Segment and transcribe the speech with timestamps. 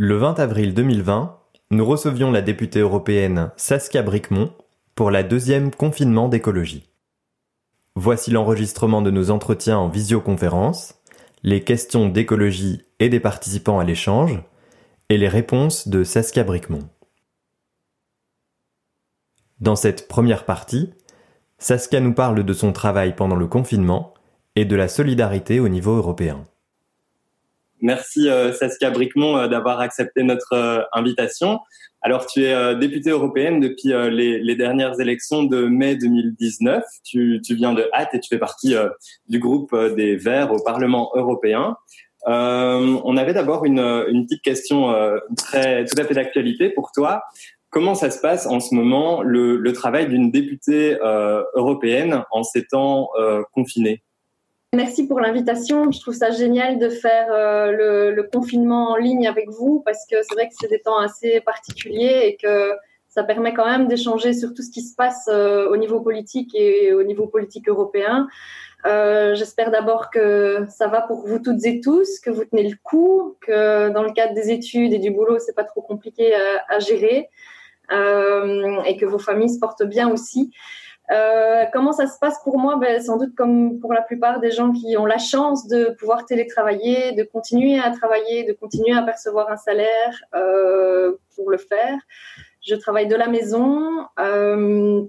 [0.00, 1.40] Le 20 avril 2020,
[1.72, 4.52] nous recevions la députée européenne Saskia Bricmont
[4.94, 6.88] pour la deuxième confinement d'écologie.
[7.96, 11.02] Voici l'enregistrement de nos entretiens en visioconférence,
[11.42, 14.40] les questions d'écologie et des participants à l'échange,
[15.08, 16.88] et les réponses de Saskia Bricmont.
[19.58, 20.94] Dans cette première partie,
[21.58, 24.14] Saskia nous parle de son travail pendant le confinement
[24.54, 26.46] et de la solidarité au niveau européen.
[27.80, 31.60] Merci euh, Saskia Bricmont euh, d'avoir accepté notre euh, invitation.
[32.00, 36.84] Alors tu es députée européenne depuis les, dernières élections de mai 2019.
[37.04, 38.76] Tu, viens de Hâte et tu fais partie
[39.28, 41.74] du groupe des Verts au Parlement européen.
[42.24, 44.94] on avait d'abord une, petite question
[45.36, 47.24] très tout à fait d'actualité pour toi.
[47.70, 50.96] Comment ça se passe en ce moment le travail d'une députée
[51.56, 53.08] européenne en ces temps
[53.54, 54.04] confinés?
[54.74, 55.90] Merci pour l'invitation.
[55.90, 60.16] Je trouve ça génial de faire euh, le, confinement en ligne avec vous parce que
[60.22, 62.72] c'est vrai que c'est des temps assez particuliers et que
[63.08, 66.54] ça permet quand même d'échanger sur tout ce qui se passe euh, au niveau politique
[66.54, 68.28] et au niveau politique européen.
[68.84, 72.76] Euh, J'espère d'abord que ça va pour vous toutes et tous, que vous tenez le
[72.82, 76.62] coup, que dans le cadre des études et du boulot, c'est pas trop compliqué à,
[76.68, 77.30] à gérer
[77.90, 80.50] euh, et que vos familles se portent bien aussi.
[81.10, 82.76] Euh, comment ça se passe pour moi?
[82.76, 86.26] Ben, Sans doute comme pour la plupart des gens qui ont la chance de pouvoir
[86.26, 91.98] télétravailler, de continuer à travailler, de continuer à percevoir un salaire euh, pour le faire.
[92.60, 95.02] Je travaille de la maison euh,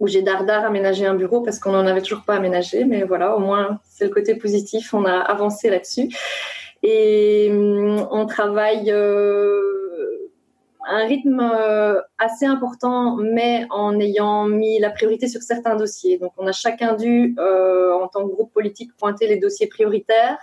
[0.00, 2.84] où j'ai dardard aménagé un bureau parce qu'on n'en avait toujours pas aménagé.
[2.84, 4.92] Mais voilà, au moins, c'est le côté positif.
[4.92, 6.08] On a avancé là-dessus.
[6.82, 7.50] Et
[8.10, 8.90] on travaille...
[8.90, 9.78] Euh,
[10.88, 16.18] un rythme euh, assez important, mais en ayant mis la priorité sur certains dossiers.
[16.18, 20.38] Donc, on a chacun dû, euh, en tant que groupe politique, pointer les dossiers prioritaires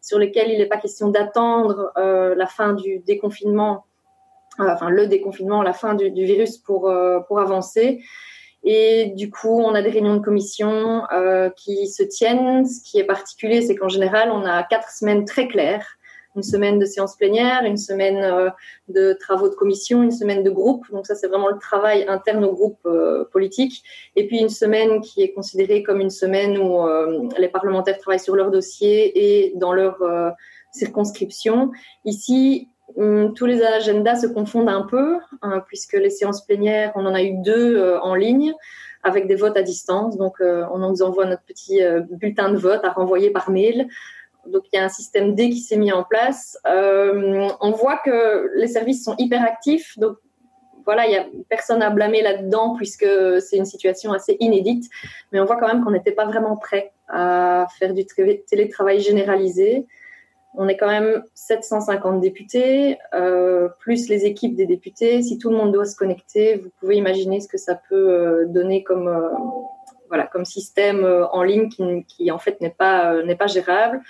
[0.00, 3.84] sur lesquels il n'est pas question d'attendre euh, la fin du déconfinement,
[4.58, 6.92] enfin le déconfinement, la fin du, virus pour
[7.28, 8.02] pour avancer.
[8.64, 11.02] Et du coup, on a des réunions de commission
[11.56, 12.66] qui se tiennent.
[12.66, 15.86] Ce qui est particulier, c'est qu'en général, on a quatre semaines très claires
[16.36, 18.50] une semaine de séance plénière, une semaine euh,
[18.88, 20.84] de travaux de commission, une semaine de groupe.
[20.90, 23.82] Donc ça, c'est vraiment le travail interne au groupe euh, politique.
[24.16, 28.20] Et puis une semaine qui est considérée comme une semaine où euh, les parlementaires travaillent
[28.20, 29.98] sur leur dossier et dans leur
[30.72, 31.70] circonscription.
[32.04, 37.04] Ici, hum, tous les agendas se confondent un peu, hein, puisque les séances plénières, on
[37.04, 38.54] en a eu deux en ligne
[39.02, 40.16] avec des votes à distance.
[40.16, 43.88] Donc, on nous envoie notre petit bulletin de vote à renvoyer par mail.
[44.46, 46.58] Donc il y a un système D qui s'est mis en place.
[46.66, 49.98] Euh, on voit que les services sont hyper actifs.
[49.98, 50.16] Donc
[50.84, 53.06] voilà, il y a personne à blâmer là-dedans puisque
[53.40, 54.90] c'est une situation assez inédite.
[55.30, 58.04] Mais on voit quand même qu'on n'était pas vraiment prêt à faire du
[58.46, 59.86] télétravail généralisé.
[60.54, 65.22] On est quand même 750 députés, euh, plus les équipes des députés.
[65.22, 68.44] Si tout le monde doit se connecter, vous pouvez imaginer ce que ça peut euh,
[68.48, 69.08] donner comme
[70.12, 74.02] voilà, comme système euh, en ligne qui, en fait n'est pas, euh, n'est pas gérable.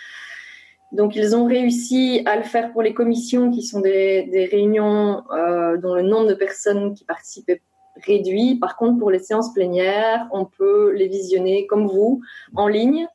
[0.91, 5.77] Donc, ils ont réussi à le faire pour les commissions, qui sont des, réunions euh,
[5.77, 7.63] dont le nombre de personnes qui participent est
[8.05, 8.57] réduit.
[8.57, 12.21] Par contre, pour les séances plénières, on peut les visionner comme vous,
[12.57, 13.07] en ligne.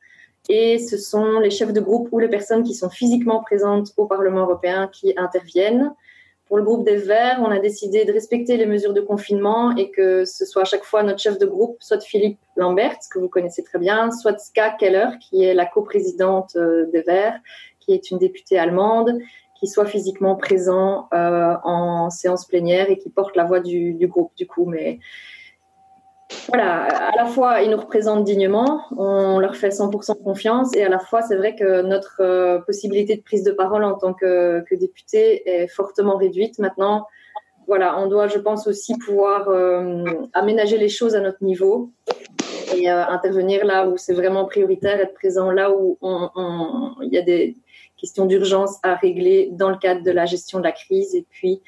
[0.48, 4.06] Et ce sont les chefs de groupe ou les personnes qui sont physiquement présentes au
[4.06, 5.92] Parlement européen qui interviennent.
[6.48, 9.90] Pour le groupe des Verts, on a décidé de respecter les mesures de confinement et
[9.90, 13.28] que ce soit à chaque fois notre chef de groupe, soit Philippe Lambert, que vous
[13.28, 17.38] connaissez très bien, soit Ska Keller, qui est la coprésidente euh, des Verts,
[17.80, 19.18] qui est une députée allemande,
[19.60, 24.06] qui soit physiquement présent euh, en séance plénière et qui porte la voix du, du
[24.06, 24.64] groupe du coup.
[24.64, 25.00] Mais
[26.48, 30.88] voilà, à la fois ils nous représentent dignement, on leur fait 100% confiance et à
[30.88, 34.62] la fois c'est vrai que notre euh, possibilité de prise de parole en tant que,
[34.70, 36.58] député est fortement réduite.
[36.58, 37.06] Maintenant,
[37.66, 41.90] voilà, on doit, je pense aussi pouvoir euh, aménager les choses à notre niveau
[42.76, 45.98] et euh, intervenir là où c'est vraiment prioritaire, être présent là où
[47.02, 47.56] il y a des
[47.96, 51.62] questions d'urgence à régler dans le cadre de la gestion de la crise et puis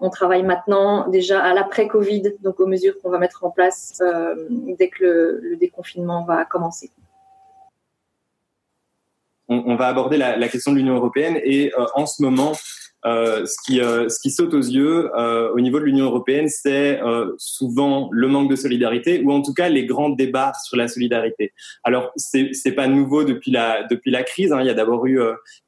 [0.00, 4.34] on travaille maintenant déjà à l'après-Covid, donc aux mesures qu'on va mettre en place euh,
[4.78, 6.90] dès que le, déconfinement va commencer.
[9.48, 12.52] On, va aborder la, question de l'Union européenne et euh, en ce moment,
[13.06, 16.48] euh, ce, qui, euh, ce qui saute aux yeux euh, au niveau de l'Union européenne,
[16.48, 17.00] c'est
[17.36, 21.52] souvent le manque de solidarité ou en tout cas les grands débats sur la solidarité.
[21.82, 24.52] Alors c'est c'est pas nouveau depuis la depuis la crise.
[24.52, 24.60] Hein.
[24.60, 25.18] Il y a d'abord eu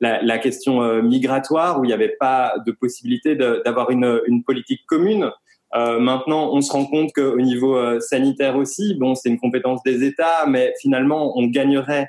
[0.00, 4.82] la, la, question migratoire où il n'y avait pas de possibilité d'avoir une, une politique
[4.86, 5.30] commune.
[5.74, 10.04] Euh, maintenant, on se rend compte qu'au niveau sanitaire aussi, bon, c'est une compétence des
[10.04, 12.08] États, mais finalement, on gagnerait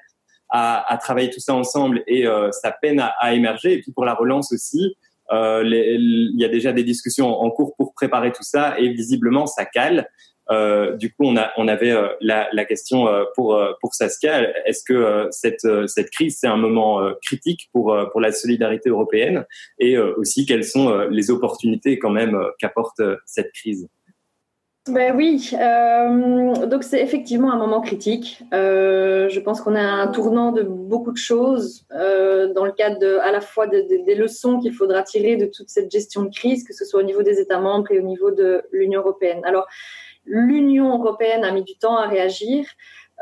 [0.49, 3.73] à, à travailler tout ça ensemble et ça peine à, à, émerger.
[3.73, 4.95] Et puis pour la relance aussi,
[5.31, 9.65] il y a déjà des discussions en cours pour préparer tout ça et visiblement ça
[9.65, 10.09] cale.
[10.49, 14.49] Euh, du coup, on, a, on avait euh, la, la, question euh, pour, pour Saskia.
[14.65, 19.45] Est-ce que cette, cette crise, c'est un moment critique pour, pour la solidarité européenne?
[19.79, 23.87] Et aussi, quelles sont les opportunités quand même qu'apporte cette crise?
[24.89, 28.43] Ben oui, euh, donc c'est effectivement un moment critique.
[28.53, 32.99] Euh, je pense qu'on a un tournant de beaucoup de choses euh, dans le cadre
[32.99, 36.23] de, à la fois de, de, des leçons qu'il faudra tirer de toute cette gestion
[36.23, 39.01] de crise, que ce soit au niveau des États membres et au niveau de l'Union
[39.01, 39.41] européenne.
[39.43, 39.67] Alors,
[40.27, 42.65] L'Union européenne a mis du temps à réagir.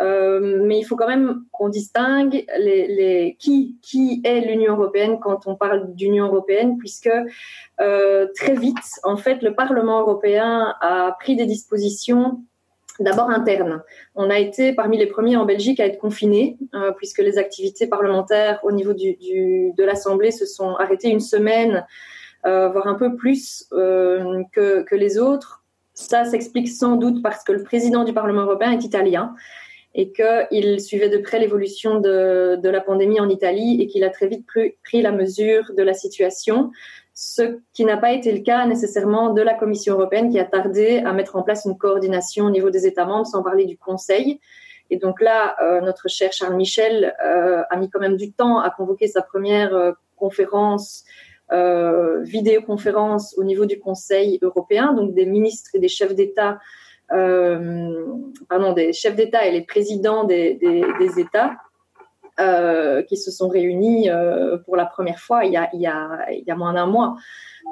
[0.02, 2.46] Euh, mais il faut quand même qu'on distingue
[3.40, 7.10] qui, est l'Union européenne quand on parle d'Union européenne, puisque
[7.82, 12.44] euh, très vite, en fait, le Parlement européen a pris des dispositions
[13.00, 13.84] d'abord internes.
[14.16, 17.88] On a été parmi les premiers en Belgique à être confinés, euh, puisque les activités
[17.88, 21.86] parlementaires au niveau de l'Assemblée se sont arrêtées une semaine,
[22.44, 25.64] voire un peu plus que, que les autres
[25.96, 29.34] ça s'explique sans doute parce que le président du Parlement européen est italien
[29.96, 34.28] et qu'il suivait de près l'évolution de, la pandémie en Italie et qu'il a très
[34.28, 34.46] vite
[34.84, 36.72] pris la mesure de la situation,
[37.14, 40.98] ce qui n'a pas été le cas nécessairement de la Commission européenne qui a tardé
[40.98, 44.42] à mettre en place une coordination au niveau des États membres, sans parler du Conseil.
[44.90, 48.60] Et donc là, euh, notre cher Charles Michel euh, a mis quand même du temps
[48.60, 51.06] à convoquer sa première euh, conférence
[52.24, 56.58] vidéoconférence au niveau du Conseil européen, donc des ministres et des chefs d'État,
[57.10, 61.56] pardon, des chefs d'État et les présidents des, des, États
[62.40, 65.88] euh, qui se sont réunis euh, pour la première fois il y a, il y
[65.88, 67.16] a, il y a moins d'un mois.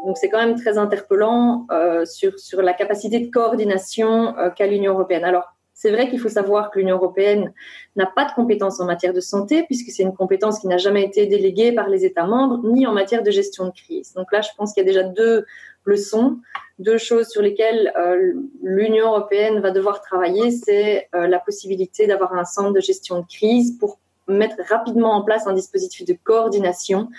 [0.05, 4.67] Donc c'est quand même très interpellant euh, sur, sur la capacité de coordination euh, qu'a
[4.67, 5.23] l'Union européenne.
[5.23, 7.53] Alors c'est vrai qu'il faut savoir que l'Union européenne
[7.95, 11.03] n'a pas de compétences en matière de santé, puisque c'est une compétence qui n'a jamais
[11.03, 14.13] été déléguée par les États membres, ni en matière de gestion de crise.
[14.13, 15.45] Donc là, je pense qu'il y a déjà deux
[15.85, 16.37] leçons,
[16.79, 20.51] deux choses sur lesquelles euh, l'Union européenne va devoir travailler.
[20.51, 25.23] C'est euh, la possibilité d'avoir un centre de gestion de crise pour mettre rapidement en
[25.23, 27.09] place un dispositif de coordination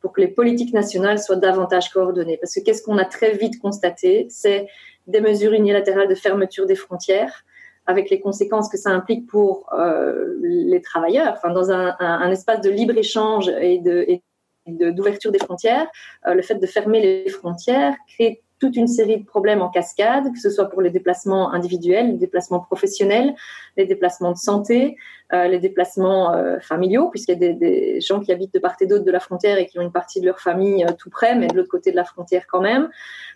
[0.00, 2.36] pour que les politiques nationales soient davantage coordonnées.
[2.36, 4.68] Parce que qu'est-ce qu'on a très vite constaté C'est
[5.06, 7.44] des mesures unilatérales de fermeture des frontières
[7.86, 11.34] avec les conséquences que ça implique pour euh, les travailleurs.
[11.36, 14.22] Enfin, dans un, un, un, espace de libre échange et de et
[14.68, 15.86] d'ouverture des frontières,
[16.26, 20.32] euh, le fait de fermer les frontières crée toute une série de problèmes en cascade,
[20.32, 23.34] que ce soit pour les déplacements individuels, les déplacements professionnels,
[23.76, 24.96] les déplacements de santé,
[25.32, 28.86] euh, les déplacements euh, familiaux, puisqu'il y a des, gens qui habitent de part et
[28.86, 31.46] d'autre de la frontière et qui ont une partie de leur famille tout près, mais
[31.46, 32.88] de l'autre côté de la frontière quand même.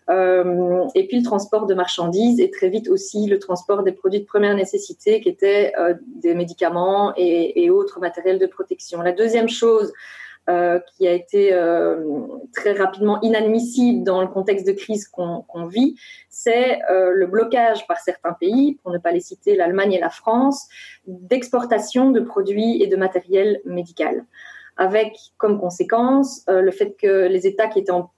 [0.08, 4.26] Et puis le transport de marchandises et très vite aussi le transport des produits de
[4.26, 5.72] première nécessité, qui étaient
[6.16, 9.00] des médicaments et autres matériels de protection.
[9.00, 9.92] La deuxième chose,
[10.50, 12.02] euh, qui a été euh,
[12.52, 15.94] très rapidement inadmissible dans le contexte de crise qu'on qu vit,
[16.30, 20.10] c'est euh, le blocage par certains pays, pour ne pas les citer, l'Allemagne et la
[20.10, 20.66] France,
[21.06, 24.24] d'exportation de produits et de matériel médical,
[24.76, 28.10] avec comme conséquence le fait que les États qui en,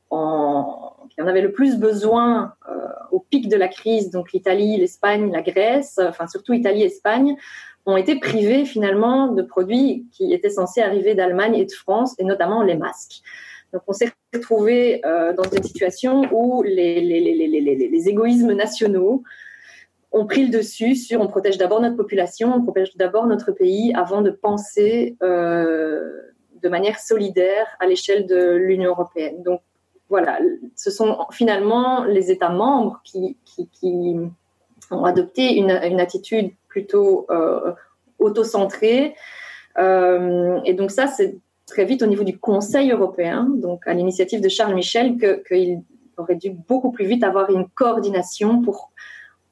[1.18, 2.54] avaient le plus besoin
[3.12, 7.36] au pic de la crise, donc l'Italie, l'Espagne, la Grèce, enfin surtout Italie, Espagne,
[7.86, 12.25] ont été privés finalement de produits qui étaient censés arriver d'Allemagne et de France, et
[12.25, 13.22] notamment les masques.
[13.72, 19.24] Donc on s'est retrouvé euh, dans une situation où les, les, égoïsmes nationaux
[20.12, 23.93] ont pris le dessus sur on protège d'abord notre population, on protège d'abord notre pays
[23.94, 26.08] avant de penser euh,
[26.62, 29.43] de manière solidaire à l'échelle de l'Union européenne.
[29.43, 29.60] Donc
[30.08, 30.38] voilà,
[30.76, 33.36] ce sont finalement les États membres qui
[34.91, 37.72] ont adopté une, attitude plutôt euh,
[38.19, 39.14] auto-centré.
[39.79, 41.36] Euh, et donc ça, c'est
[41.67, 45.82] très vite au niveau du Conseil européen, donc à l'initiative de Charles Michel, qu'il
[46.17, 48.93] aurait dû beaucoup plus vite avoir une coordination pour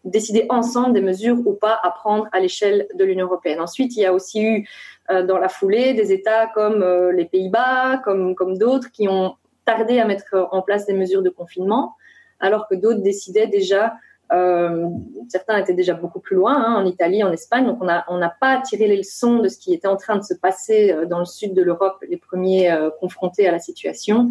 [0.04, 3.60] décider ensemble des mesures ou pas à prendre à l'échelle de l'Union européenne.
[3.60, 4.68] Ensuite, il y a aussi eu
[5.10, 6.84] euh, dans la foulée des États comme
[7.14, 11.30] les Pays-Bas, comme, comme d'autres, qui ont tardé à mettre en place des mesures de
[11.30, 11.94] confinement,
[12.40, 13.94] alors que d'autres décidaient déjà
[14.32, 14.88] euh,
[15.28, 17.66] certains étaient déjà beaucoup plus loin, hein, en Italie, en Espagne.
[17.66, 20.34] Donc, on n'a pas tiré les leçons de ce qui était en train de se
[20.34, 24.30] passer euh, dans le sud de l'Europe, les premiers euh, confrontés à la situation.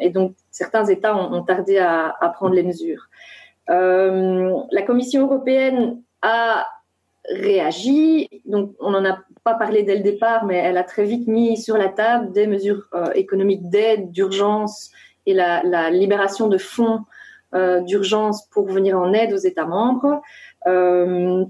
[0.00, 3.08] Et donc, certains États ont, tardé à, prendre les mesures.
[3.68, 6.66] La Commission européenne a
[7.30, 8.28] réagi.
[8.44, 11.56] Donc, on n'en a pas parlé dès le départ, mais elle a très vite mis
[11.56, 14.90] sur la table des mesures économiques d'aide, d'urgence
[15.24, 17.00] et la, libération de fonds
[17.52, 20.20] d'urgence pour venir en aide aux États membres.
[20.66, 21.44] Euh,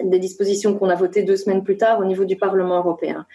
[0.00, 3.26] des dispositions qu'on a votées deux semaines plus tard au niveau du Parlement européen.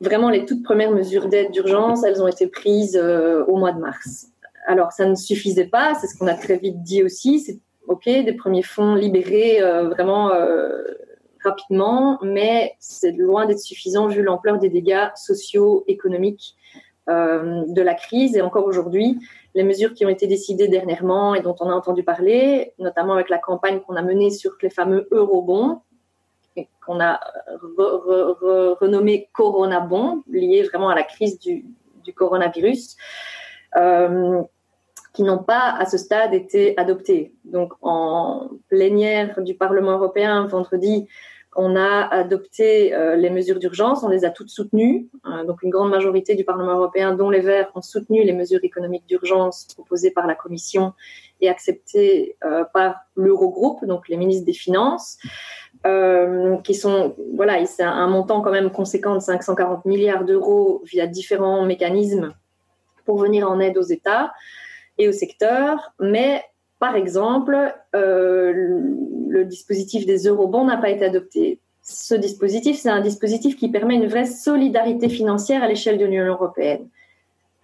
[0.00, 4.28] vraiment les toutes premières mesures d'aide d'urgence, elles ont été prises au mois de mars.
[4.66, 7.40] Alors, ça ne suffisait pas, c'est ce qu'on a très vite dit aussi.
[7.40, 7.58] C'est
[7.88, 10.30] OK, des premiers fonds libérés vraiment
[11.42, 16.56] rapidement, mais c'est loin d'être suffisant vu l'ampleur des dégâts sociaux, économiques
[17.08, 18.36] euh, de la crise.
[18.36, 19.18] Et encore aujourd'hui,
[19.54, 23.28] les mesures qui ont été décidées dernièrement et dont on a entendu parler, notamment avec
[23.28, 25.80] la campagne qu'on a menée sur les fameux eurobonds,
[26.84, 27.20] qu'on a
[27.76, 31.64] renommé Corona Bond, lié vraiment à la crise du,
[32.14, 32.96] coronavirus,
[33.76, 34.42] euh,
[35.12, 37.34] qui n'ont pas à ce stade été adoptés.
[37.44, 41.08] Donc en plénière du Parlement européen vendredi,
[41.54, 45.08] on a adopté euh, les mesures d'urgence, on les a toutes soutenues.
[45.26, 48.60] Euh, donc une grande majorité du Parlement européen, dont les Verts, ont soutenu les mesures
[48.62, 50.94] économiques d'urgence proposées par la Commission
[51.40, 55.18] et acceptées euh, par l'Eurogroupe, donc les ministres des Finances,
[56.62, 61.64] qui sont, voilà, c'est un montant quand même conséquent de 540 milliards d'euros via différents
[61.64, 62.34] mécanismes
[63.04, 64.32] pour venir en aide aux États
[64.98, 65.92] et au secteur.
[65.98, 66.44] Mais
[66.82, 67.56] par exemple,
[67.94, 68.52] euh,
[69.28, 71.60] le dispositif des eurobonds n'a pas été adopté.
[71.80, 76.24] Ce dispositif, c'est un dispositif qui permet une vraie solidarité financière à l'échelle de l'Union
[76.24, 76.88] européenne.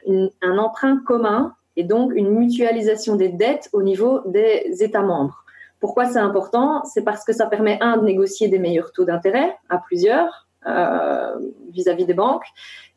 [0.07, 5.45] un emprunt commun et donc une mutualisation des dettes au niveau des États membres.
[5.81, 6.85] Pourquoi c'est important?
[6.85, 11.89] C'est parce que ça permet, un, de négocier des meilleurs taux d'intérêt à plusieurs vis
[11.89, 12.47] à -vis des banques,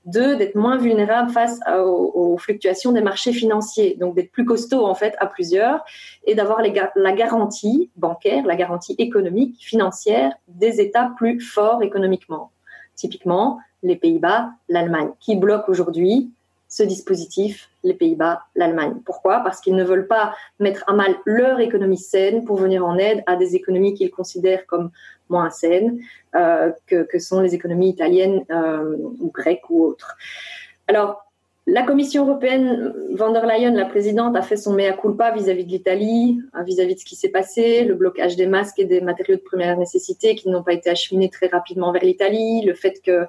[0.05, 4.95] deux, d'être moins vulnérable face aux, fluctuations des marchés financiers, donc d'être plus costaud en
[4.95, 5.83] fait à plusieurs
[6.25, 12.51] et d'avoir la garantie bancaire, la garantie économique, financière des États plus forts économiquement.
[12.95, 16.31] Typiquement, les Pays-Bas, l'Allemagne, qui bloquent aujourd'hui
[16.71, 18.93] ce dispositif, les Pays-Bas, l'Allemagne.
[19.05, 19.41] Pourquoi?
[19.41, 23.23] Parce qu'ils ne veulent pas mettre à mal leur économie saine pour venir en aide
[23.27, 24.89] à des économies qu'ils considèrent comme
[25.27, 25.99] moins saines,
[26.33, 30.15] euh, que, sont les économies italiennes euh, ou grecques ou autres.
[30.87, 31.29] Alors,
[31.67, 35.69] la Commission européenne, van der Leyen, la présidente, a fait son mea culpa vis-à-vis de
[35.69, 39.35] l'Italie, hein, vis-à-vis de ce qui s'est passé, le blocage des masques et des matériaux
[39.35, 43.27] de première nécessité qui n'ont pas été acheminés très rapidement vers l'Italie, le fait que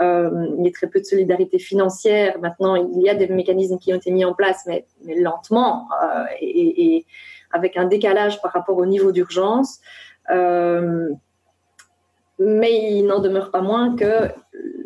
[0.00, 2.38] euh, y a très peu de solidarité financière.
[2.40, 6.24] Maintenant, il y a des mécanismes qui ont été mis en place, mais, lentement euh,
[6.40, 7.06] et,
[7.52, 9.80] avec un décalage par rapport au niveau d'urgence.
[10.30, 11.10] Euh,
[12.38, 14.30] mais il n'en demeure pas moins que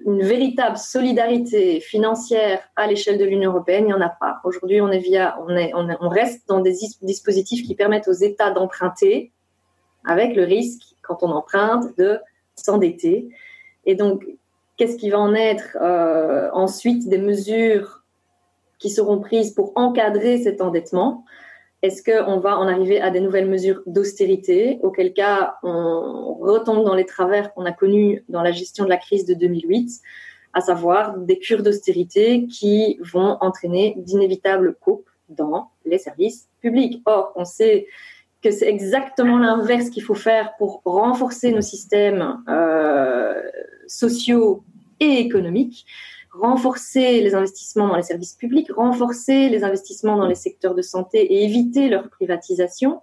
[0.04, 4.40] une véritable solidarité financière à l'échelle de l'Union européenne, il n'y en a pas.
[4.42, 8.50] Aujourd'hui, on est via, on, est, on, reste dans des dispositifs qui permettent aux États
[8.50, 9.30] d'emprunter,
[10.04, 12.18] avec le risque, quand on emprunte, de
[12.56, 13.28] s'endetter.
[13.86, 14.24] Et donc,
[14.76, 18.02] Qu'est-ce qui va en être euh, ensuite des mesures
[18.78, 21.24] qui seront prises pour encadrer cet endettement?
[21.82, 26.94] Est-ce qu'on va en arriver à des nouvelles mesures d'austérité, auquel cas on retombe dans
[26.94, 30.00] les travers qu'on a connus dans la gestion de la crise de 2008,
[30.52, 37.02] à savoir des cures d'austérité qui vont entraîner d'inévitables coupes dans les services publics?
[37.04, 37.88] Or, on sait
[38.42, 43.40] que c'est exactement l'inverse qu'il faut faire pour renforcer nos systèmes euh,
[43.86, 44.62] sociaux
[45.00, 45.84] et économiques,
[46.32, 51.20] renforcer les investissements dans les services publics, renforcer les investissements dans les secteurs de santé
[51.20, 53.00] et éviter leur privatisation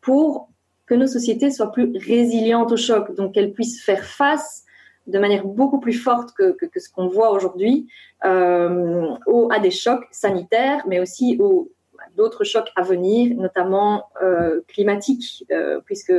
[0.00, 0.50] pour
[0.86, 4.64] que nos sociétés soient plus résilientes au choc, donc qu'elles puissent faire face
[5.06, 7.88] de manière beaucoup plus forte que, ce qu'on voit aujourd'hui
[8.24, 9.14] euh,
[9.50, 11.70] à des chocs sanitaires, mais aussi aux
[12.16, 16.12] d'autres chocs à venir, notamment euh, climatiques, euh, puisque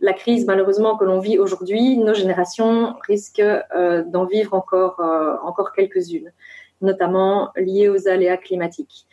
[0.00, 5.36] la crise malheureusement que l'on vit aujourd'hui, nos générations risquent euh, d'en vivre encore, euh,
[5.42, 6.32] encore quelques-unes,
[6.80, 9.06] notamment liées aux aléas climatiques.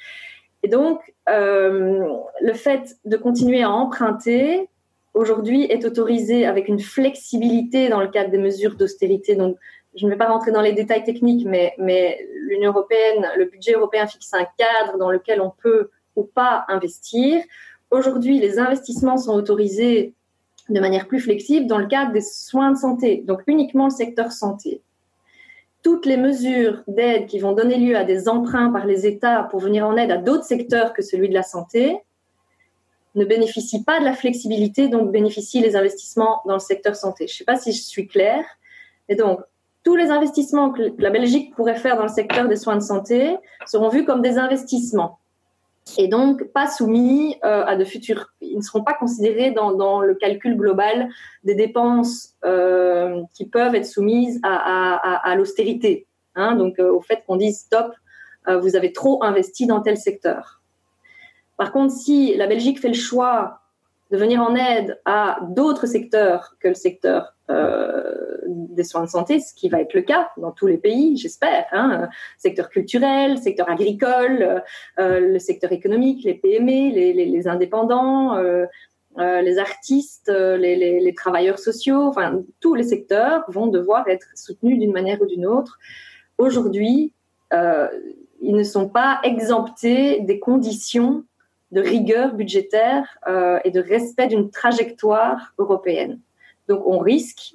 [0.63, 2.07] Et donc, euh,
[2.41, 4.69] le fait de continuer à emprunter
[5.13, 9.35] aujourd'hui est autorisé avec une flexibilité dans le cadre des mesures d'austérité.
[9.35, 9.57] Donc,
[9.95, 13.73] je ne vais pas rentrer dans les détails techniques, mais, mais l'Union européenne, le budget
[13.73, 17.41] européen fixe un cadre dans lequel on peut ou pas investir.
[17.91, 20.13] Aujourd'hui, les investissements sont autorisés
[20.69, 24.31] de manière plus flexible dans le cadre des soins de santé, donc uniquement le secteur
[24.31, 24.81] santé.
[25.83, 29.59] Toutes les mesures d'aide qui vont donner lieu à des emprunts par les États pour
[29.59, 31.99] venir en aide à d'autres secteurs que celui de la santé
[33.13, 37.27] ne bénéficient pas de la flexibilité dont bénéficient les investissements dans le secteur santé.
[37.27, 38.43] Je ne sais pas si je suis claire.
[39.07, 39.39] Et donc,
[39.83, 43.37] tous les investissements que la Belgique pourrait faire dans le secteur des soins de santé
[43.67, 45.19] seront vus comme des investissements
[45.97, 48.33] et donc pas soumis euh, à de futurs.
[48.41, 51.09] Ils ne seront pas considérés dans, dans le calcul global
[51.43, 56.07] des dépenses euh, qui peuvent être soumises à, à, à l'austérité.
[56.35, 57.93] Hein, donc euh, au fait qu'on dise stop,
[58.47, 60.61] euh, vous avez trop investi dans tel secteur.
[61.57, 63.61] Par contre, si la Belgique fait le choix
[64.11, 69.53] de venir en aide à d'autres secteurs que le secteur des soins de santé, ce
[69.53, 71.65] qui va être le cas dans tous les pays, j'espère.
[71.71, 74.63] Hein, secteur culturel, secteur agricole,
[74.97, 78.35] le secteur économique, les PME, les, les indépendants,
[79.17, 84.77] euh, les artistes, euh, les, travailleurs sociaux, enfin tous les secteurs vont devoir être soutenus
[84.77, 85.79] d'une manière ou d'une autre.
[86.37, 87.13] Aujourd'hui,
[87.53, 87.87] euh,
[88.41, 91.23] ils ne sont pas exemptés des conditions
[91.71, 93.17] de rigueur budgétaire
[93.63, 96.19] et de respect d'une trajectoire européenne.
[96.67, 97.53] Donc on risque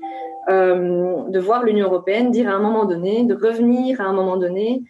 [0.49, 4.83] de voir l'Union européenne dire à un moment donné, de revenir à un moment donné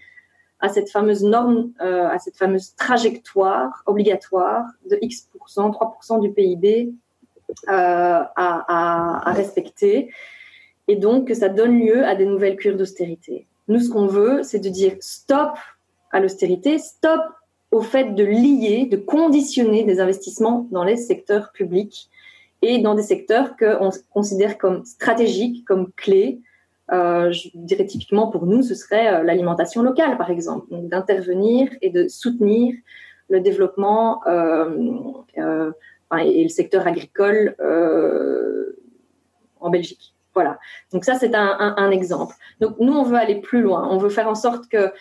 [0.60, 6.92] à cette fameuse norme, euh, à cette fameuse trajectoire obligatoire de X%, 3% du PIB
[7.68, 10.10] euh, à, à, respecter.
[10.86, 13.46] Et donc, que ça donne lieu à des nouvelles cures d'austérité.
[13.68, 15.56] Nous, ce qu'on veut, c'est de dire stop
[16.12, 17.20] à l'austérité, stop
[17.70, 22.10] au fait de lier, de conditionner des investissements dans les secteurs publics
[22.62, 26.40] et dans des secteurs qu'on considère comme stratégiques, comme clés,
[26.92, 31.90] euh, je dirais typiquement pour nous, ce serait euh, l'alimentation locale, par exemple, d'intervenir et
[31.90, 32.74] de soutenir
[33.28, 35.00] le développement euh,
[36.18, 37.54] et, le secteur agricole
[39.60, 40.14] en Belgique.
[40.34, 40.58] Voilà.
[40.92, 42.34] Donc ça, c'est un, exemple.
[42.60, 43.88] Donc nous, on veut aller plus loin.
[43.90, 44.92] On veut faire en sorte que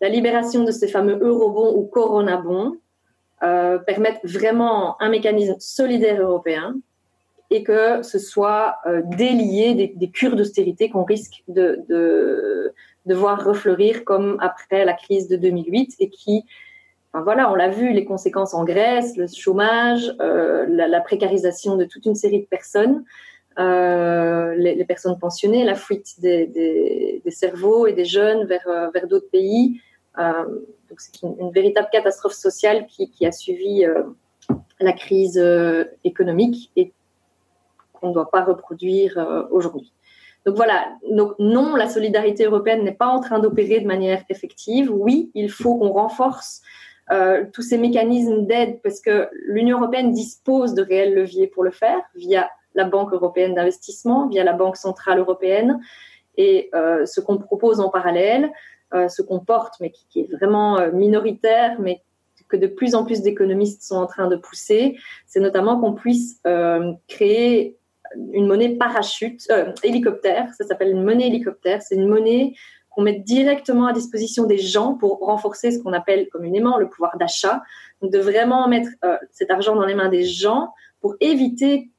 [0.00, 2.76] la libération de ces fameux eurobonds ou coronabonds
[3.42, 6.74] euh, permette vraiment un mécanisme solidaire européen
[7.50, 14.04] et que ce soit euh, délié des, cures d'austérité qu'on risque de, de, voir refleurir
[14.04, 16.44] comme après la crise de 2008 et qui,
[17.12, 21.84] enfin voilà, on l'a vu, les conséquences en Grèce, le chômage, euh, la, précarisation de
[21.84, 23.04] toute une série de personnes,
[23.58, 29.30] euh, les, personnes pensionnées, la fuite des, des, cerveaux et des jeunes vers, vers d'autres
[29.30, 29.80] pays.
[30.18, 33.86] Donc c'est une, une, véritable catastrophe sociale qui, qui a suivi
[34.80, 35.42] la crise
[36.04, 36.92] économique et
[37.98, 39.92] qu'on ne doit pas reproduire euh, aujourd'hui.
[40.46, 40.86] Donc voilà,
[41.38, 44.90] non, la solidarité européenne n'est pas en train d'opérer de manière effective.
[44.90, 46.62] Oui, il faut qu'on renforce
[47.10, 51.70] euh, tous ces mécanismes d'aide parce que l'Union européenne dispose de réels leviers pour le
[51.70, 55.80] faire via la Banque européenne d'investissement, via la Banque centrale européenne.
[56.36, 58.50] Et euh, ce qu'on propose en parallèle,
[58.92, 62.00] ce qu'on porte, mais qui, est vraiment minoritaire, mais
[62.48, 66.40] que de plus en plus d'économistes sont en train de pousser, c'est notamment qu'on puisse
[67.06, 67.77] créer
[68.32, 72.54] une monnaie parachute, euh, hélicoptère, ça s'appelle une monnaie hélicoptère, c'est une monnaie
[72.90, 77.16] qu'on met directement à disposition des gens pour renforcer ce qu'on appelle communément le pouvoir
[77.18, 77.62] d'achat,
[78.00, 81.90] donc de vraiment mettre euh, cet argent dans les mains des gens pour éviter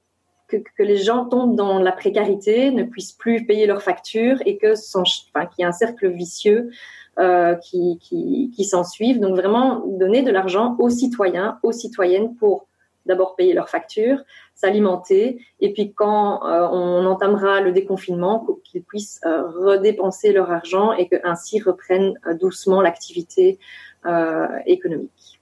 [0.47, 4.57] que, que, les gens tombent dans la précarité, ne puissent plus payer leurs factures et
[4.57, 6.71] que enfin, qu'il y ait un cercle vicieux
[7.19, 9.19] euh, qui, qui, qui s'en suive.
[9.19, 12.68] Donc vraiment donner de l'argent aux citoyens, aux citoyennes pour
[13.05, 14.19] d'abord payer leurs factures,
[14.55, 20.91] s'alimenter, et puis quand euh, on entamera le déconfinement, qu'ils puissent euh, redépenser leur argent
[20.93, 23.59] et qu'ainsi reprennent euh, doucement l'activité
[24.65, 25.41] économique.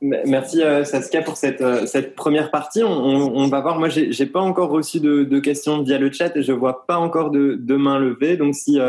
[0.00, 2.82] Merci Saskia pour cette, cette première partie.
[2.82, 3.78] On, va voir.
[3.78, 6.96] Moi, j'ai pas encore reçu de, de, questions via le chat et je vois pas
[6.96, 8.36] encore de, de mains levées.
[8.36, 8.80] Donc, si,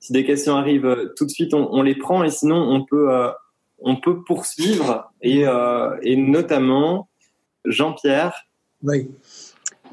[0.00, 2.24] si des questions arrivent tout de suite, on, on les prend.
[2.24, 3.10] Et sinon, on peut
[3.78, 7.08] on peut poursuivre et, euh, notamment
[7.64, 8.34] Jean-Pierre.
[8.82, 9.08] Oui.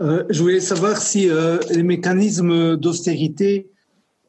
[0.02, 3.70] Euh, je voulais savoir si euh, les mécanismes d'austérité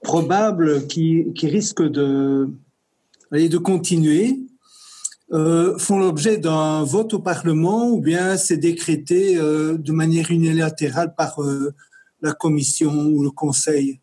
[0.03, 2.49] probables qui, risquent de,
[3.63, 4.41] continuer
[5.31, 11.41] font l'objet d'un vote au Parlement ou bien c'est décrété de manière unilatérale par
[12.21, 14.01] la Commission ou le Conseil?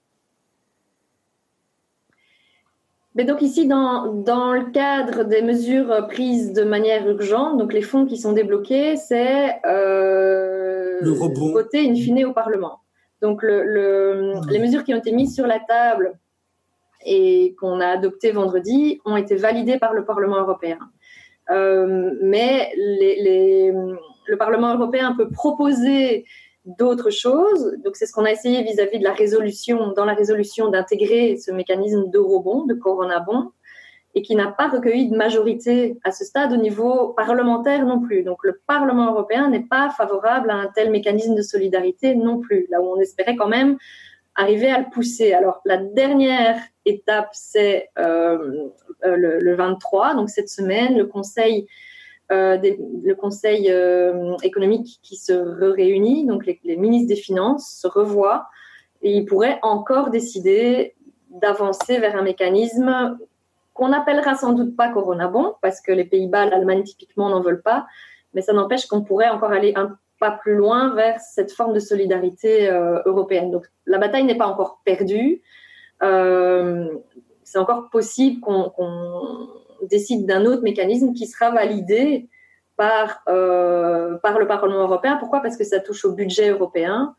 [3.16, 7.82] Mais donc ici, dans, dans le cadre des mesures prises de manière urgente, donc les
[7.82, 12.80] fonds qui sont débloqués, c'est euh, voté in fine au Parlement.
[13.22, 16.14] Donc le, le, les mesures qui ont été mises sur la table
[17.06, 20.80] et qu'on a adoptées vendredi ont été validées par le Parlement européen.
[21.50, 23.74] Euh, mais les, les,
[24.28, 26.26] le Parlement européen peut proposer
[26.66, 27.78] d'autres choses.
[27.84, 31.52] Donc, c'est ce qu'on a essayé vis-à-vis de la résolution, dans la résolution, d'intégrer ce
[31.52, 33.52] mécanisme d'eurobond, de coronabond,
[34.14, 38.24] et qui n'a pas recueilli de majorité à ce stade au niveau parlementaire non plus.
[38.24, 42.68] Donc, le Parlement européen n'est pas favorable à un tel mécanisme de solidarité non plus,
[42.70, 43.78] là où on espérait quand même
[44.36, 45.34] arriver à le pousser.
[45.34, 48.70] Alors, la dernière étape, c'est euh,
[49.06, 51.68] euh le, le 23, donc cette semaine, le Conseil
[52.32, 52.58] euh,
[53.04, 58.48] le Conseil euh, économique qui se réunit, donc les, ministres des Finances se revoient
[59.02, 60.96] et ils pourraient encore décider
[61.30, 63.18] d'avancer vers un mécanisme
[63.74, 67.62] qu'on n'appellera sans doute pas Corona bon, parce que les Pays-Bas, l'Allemagne typiquement n'en veulent
[67.62, 67.86] pas,
[68.34, 71.80] mais ça n'empêche qu'on pourrait encore aller un pas plus loin vers cette forme de
[71.80, 72.70] solidarité
[73.06, 73.50] européenne.
[73.50, 75.42] Donc la bataille n'est pas encore perdue.
[76.00, 78.72] c'est encore possible qu'on
[79.90, 82.28] décide d'un autre mécanisme qui sera validé
[82.78, 85.18] par, par le Parlement européen.
[85.18, 85.42] Pourquoi?
[85.42, 87.16] Parce que ça touche au budget européen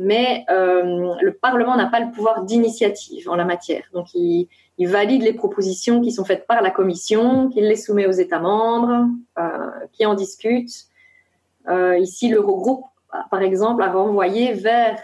[0.00, 3.84] mais euh, le Parlement n'a pas le pouvoir d'initiative en la matière.
[3.92, 8.12] Donc, il, valide les propositions qui sont faites par la Commission, qu'il les soumet aux
[8.12, 10.86] États membres, euh, qui en discutent.
[11.68, 12.86] Euh, ici, l'Eurogroupe,
[13.30, 15.02] par exemple, a renvoyé vers,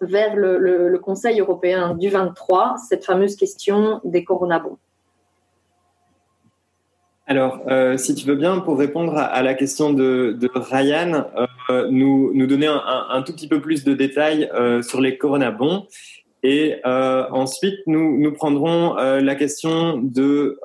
[0.00, 4.78] vers le, le, Conseil européen du 23 cette fameuse question des coronabons.
[7.28, 11.26] Alors, euh, si tu veux bien, pour répondre à, la question de, Ryan,
[11.70, 15.86] euh, nous, nous donner un, tout petit peu plus de détails euh, sur les coronabons.
[16.44, 20.60] Et ensuite, nous, nous prendrons la question de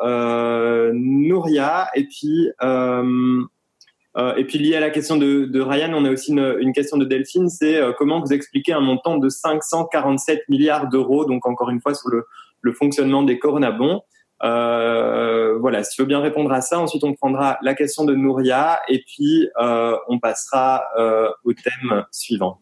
[0.93, 1.87] Nouria.
[1.95, 2.51] Et puis,
[4.37, 7.05] et puis, lié à la question de, Ryan, on a aussi une, une question de
[7.05, 7.49] Delphine.
[7.49, 12.09] C'est comment vous expliquez un montant de 547 milliards d'euros, donc encore une fois sur
[12.09, 12.27] le,
[12.61, 14.03] le fonctionnement des coronabons.
[14.43, 18.15] Euh, voilà, si tu veux bien répondre à ça, ensuite on prendra la question de
[18.15, 22.59] Nouria et puis euh, on passera euh, au thème suivant.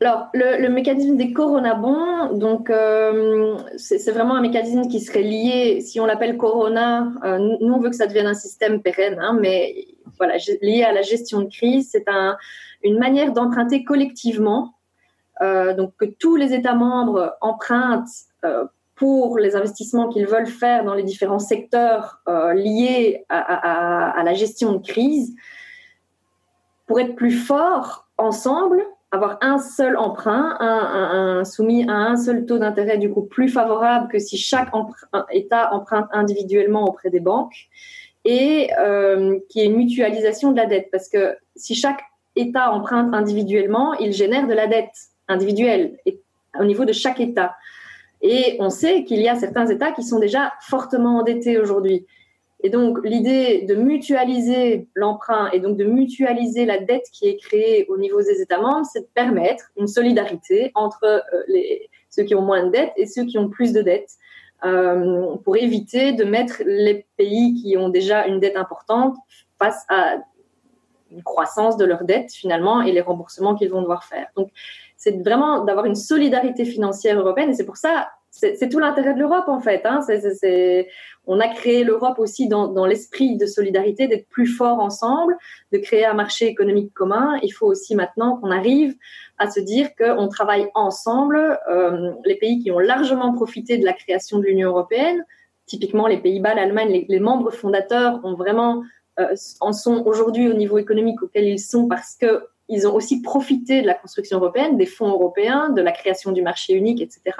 [0.00, 2.70] Alors, le, mécanisme des coronabons, donc
[3.76, 7.96] c'est vraiment un mécanisme qui serait lié, si on l'appelle corona, nous on veut que
[7.96, 12.06] ça devienne un système pérenne, hein, mais voilà, lié à la gestion de crise, c'est
[12.06, 12.36] un,
[12.84, 14.74] une manière d'emprunter collectivement,
[15.40, 18.06] donc que tous les États membres empruntent
[18.96, 24.72] pour les investissements qu'ils veulent faire dans les différents secteurs euh, liés à, la gestion
[24.72, 25.34] de crise,
[26.86, 32.58] pour être plus forts ensemble, avoir un seul emprunt, un, soumis à un seul taux
[32.58, 34.70] d'intérêt du coup plus favorable que si chaque
[35.30, 37.68] État emprunte individuellement auprès des banques,
[38.24, 42.00] et euh, qui est une mutualisation de la dette, parce que si chaque
[42.36, 44.94] État emprunte individuellement, il génère de la dette
[45.28, 45.98] individuelle
[46.58, 47.54] au niveau de chaque État.
[48.26, 52.06] Et on sait qu'il y a certains États qui sont déjà fortement endettés aujourd'hui.
[52.62, 57.84] Et donc, l'idée de mutualiser l'emprunt et donc de mutualiser la dette qui est créée
[57.90, 61.58] au niveau des États membres, c'est de permettre une solidarité entre euh,
[62.08, 64.12] ceux qui ont moins de dettes et ceux qui ont plus de dettes,
[64.64, 69.16] euh, pour éviter de mettre les pays qui ont déjà une dette importante
[69.58, 70.16] face à
[71.10, 74.28] une croissance de leur dette finalement et les remboursements qu'ils vont devoir faire.
[74.34, 74.48] Donc,
[75.04, 77.50] c'est vraiment d'avoir une solidarité financière européenne.
[77.50, 79.82] Et c'est pour ça, c'est tout l'intérêt de l'Europe en fait.
[79.84, 80.00] Hein.
[81.26, 85.36] on a créé l'Europe aussi dans, l'esprit de solidarité, d'être plus fort ensemble,
[85.72, 87.38] de créer un marché économique commun.
[87.42, 88.96] Il faut aussi maintenant qu'on arrive
[89.36, 91.58] à se dire qu'on travaille ensemble.
[91.70, 95.22] Euh, les pays qui ont largement profité de la création de l'Union européenne,
[95.66, 98.82] typiquement les Pays-Bas, l'Allemagne, les, membres fondateurs ont vraiment
[99.20, 103.20] euh, en sont aujourd'hui au niveau économique auquel ils sont parce que ils ont aussi
[103.22, 107.36] profité de la construction européenne, des fonds européens, de la création du marché unique, etc.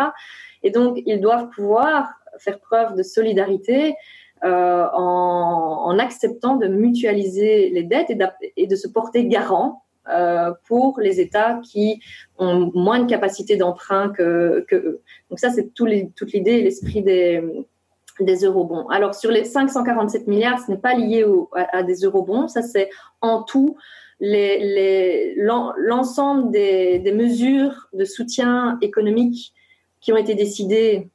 [0.63, 2.09] Et donc, ils doivent pouvoir
[2.39, 3.95] faire preuve de solidarité
[4.45, 8.11] euh, en, acceptant de mutualiser les dettes
[8.57, 12.03] et, de se porter garant euh, pour les États qui
[12.37, 15.01] ont moins de capacité d'emprunt que, eux.
[15.31, 17.65] Donc ça, c'est tout toute l'idée et l'esprit des,
[18.43, 18.87] eurobonds.
[18.89, 22.91] Alors sur les 547 milliards, ce n'est pas lié à, des eurobonds, ça c'est
[23.23, 23.77] en tout
[24.21, 29.53] l'ensemble des, mesures de soutien économique
[30.01, 31.09] qui ont été décidées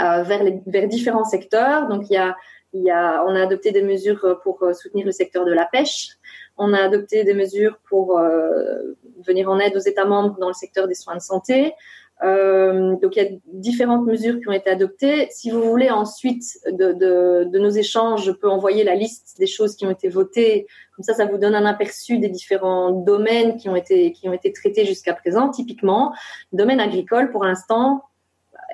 [0.00, 1.88] euh, vers, différents secteurs.
[1.88, 6.10] Donc, on a adopté des mesures pour euh, soutenir le secteur de la pêche.
[6.56, 8.94] On a adopté des mesures pour euh,
[9.26, 11.74] venir en aide aux États membres dans le secteur des soins de santé.
[12.22, 15.28] Euh, donc il y a différentes mesures qui ont été adoptées.
[15.30, 19.86] Si vous voulez ensuite de, nos échanges, je peux envoyer la liste des choses qui
[19.86, 20.66] ont été votées.
[20.96, 24.32] Comme ça, ça vous donne un aperçu des différents domaines qui ont été qui ont
[24.32, 25.48] été traités jusqu'à présent.
[25.48, 26.12] Typiquement,
[26.52, 28.02] domaine agricole, pour l'instant,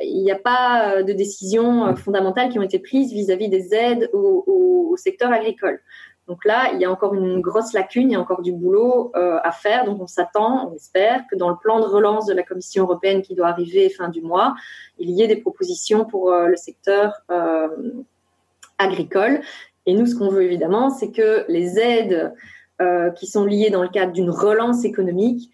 [0.02, 4.46] il n'y a pas de décisions fondamentales qui ont été prises vis-à-vis des aides au
[4.96, 5.80] secteur agricole.
[6.28, 9.12] Donc là, il y a encore une grosse lacune, il y a encore du boulot
[9.14, 9.84] euh, à faire.
[9.84, 13.22] Donc on s'attend, on espère que dans le plan de relance de la Commission européenne
[13.22, 14.54] qui doit arriver fin du mois,
[14.98, 17.68] il y ait des propositions pour euh, le secteur euh,
[18.78, 19.40] agricole.
[19.86, 22.34] Et nous, ce qu'on veut évidemment, c'est que les aides
[23.16, 25.50] qui sont liées dans le cadre d'une relance économique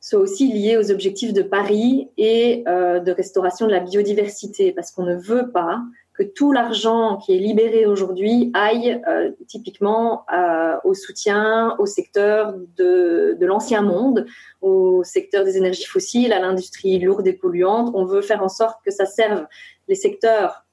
[0.00, 5.02] soient aussi liées aux objectifs de Paris et de restauration de la biodiversité, parce qu'on
[5.02, 5.82] ne veut pas
[6.18, 12.54] que tout l'argent qui est libéré aujourd'hui aille euh, typiquement euh, au soutien au secteur
[12.76, 14.26] de, de l'ancien monde,
[14.60, 17.92] au secteur des énergies fossiles, à l'industrie lourde et polluante.
[17.94, 19.46] On veut faire en sorte que ça serve
[19.86, 20.64] les secteurs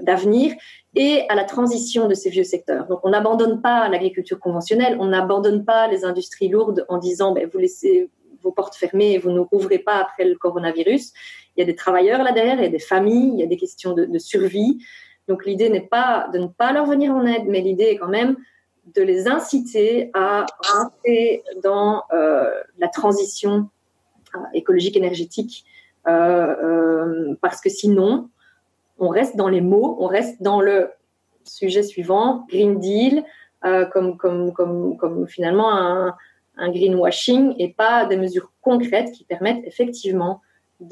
[0.00, 0.54] d'avenir
[0.94, 2.86] et à la transition de ces vieux secteurs.
[2.86, 7.46] Donc on n'abandonne pas l'agriculture conventionnelle, on n'abandonne pas les industries lourdes en disant ben,
[7.52, 8.08] vous laissez
[8.46, 11.12] vos portes fermées et vous ne rouvrez pas après le coronavirus.
[11.56, 13.46] Il y a des travailleurs là derrière, il y a des familles, il y a
[13.46, 14.78] des questions de, survie.
[15.28, 18.08] Donc l'idée n'est pas de ne pas leur venir en aide, mais l'idée est quand
[18.20, 18.36] même
[18.94, 23.68] de les inciter à rentrer dans euh, la transition
[24.36, 25.64] euh, écologique énergétique,
[26.06, 28.30] euh, parce que sinon,
[28.98, 30.90] on reste dans les mots, on reste dans le
[31.42, 33.24] sujet suivant, Green Deal,
[33.92, 36.14] comme, comme, comme, comme finalement un,
[36.56, 40.40] un greenwashing et pas des mesures concrètes qui permettent effectivement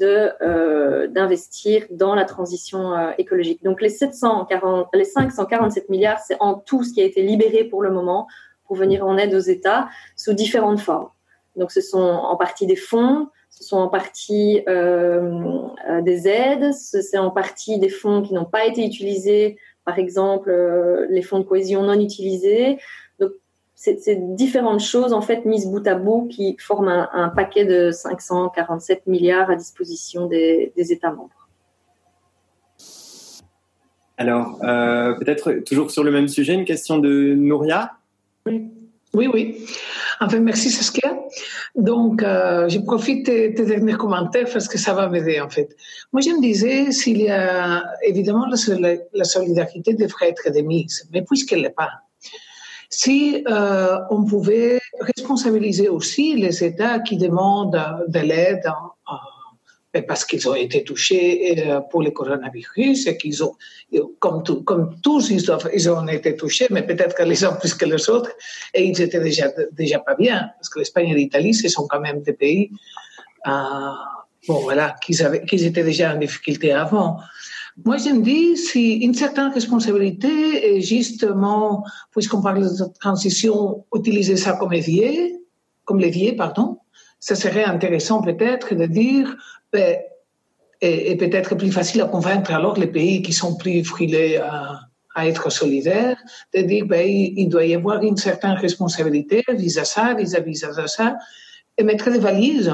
[0.01, 3.63] euh, d'investir dans la transition euh, écologique.
[3.63, 7.83] Donc les 740, les 547 milliards, c'est en tout ce qui a été libéré pour
[7.83, 8.25] le moment
[8.65, 11.09] pour venir en aide aux États sous différentes formes.
[11.55, 15.67] Donc ce sont en partie des fonds, ce sont en partie euh,
[16.01, 20.51] des aides, c'est en partie des fonds qui n'ont pas été utilisés, par exemple
[21.11, 22.79] les fonds de cohésion non utilisés,
[23.75, 27.91] c'est différentes choses en fait mises bout à bout qui forment un, un paquet de
[27.91, 31.49] 547 milliards à disposition des, des États membres.
[34.17, 37.91] Alors, euh, peut-être toujours sur le même sujet, une question de Nouria?
[38.45, 38.71] Oui,
[39.13, 39.27] oui.
[39.33, 39.65] oui.
[40.21, 41.19] Enfin, merci Saskia.
[41.75, 45.75] Donc, euh, je profite de tes derniers commentaires parce que ça va m'aider en fait.
[46.13, 51.09] Moi, je me disais s'il y a évidemment la, la solidarité devrait être de mise,
[51.11, 51.89] mais puisqu'elle n'est pas,
[52.89, 59.15] si euh, on pouvait responsabiliser aussi les États qui demandent de l'aide euh,
[60.01, 63.55] parce qu'ils ont été touchés euh, pour le coronavirus et qu'ils ont,
[64.19, 64.43] comme,
[65.01, 68.31] tous, ils, ont été touchés, mais peut-être que les uns plus que les autres,
[68.73, 71.99] et ils étaient déjà, déjà pas bien, parce que l'Espagne et l'Italie, ce sont quand
[71.99, 72.71] même des pays,
[73.47, 73.51] euh,
[74.47, 77.17] bon voilà, qu'ils avaient, qu'ils étaient déjà en difficulté avant.
[77.83, 84.37] Moi, je me dis si une certaine responsabilité est justement, puisqu'on parle de transition, utiliser
[84.37, 85.35] ça comme levier,
[85.83, 86.79] comme levier, pardon,
[87.19, 89.35] ça serait intéressant peut-être de dire,
[89.73, 89.97] ben,
[90.79, 94.81] et, peut-être plus facile à convaincre alors les pays qui sont plus frilés à,
[95.25, 96.17] être solidaires,
[96.53, 101.17] de dire, ben, il, doit y avoir une certaine responsabilité vis-à ça, vis-à-vis -vis ça,
[101.77, 102.73] et mettre des valises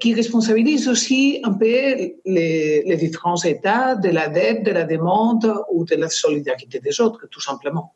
[0.00, 1.66] qui responsabilise aussi un peu
[2.24, 7.26] les, différents états de la dette, de la demande ou de la solidarité des autres,
[7.30, 7.94] tout simplement.